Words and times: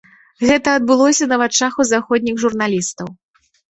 Гэта 0.47 0.69
адбылося 0.77 1.29
на 1.35 1.39
вачах 1.43 1.73
у 1.81 1.89
заходніх 1.93 2.35
журналістаў. 2.49 3.07